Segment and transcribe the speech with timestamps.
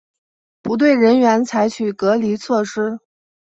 [0.63, 2.97] 不对人员采取隔离措施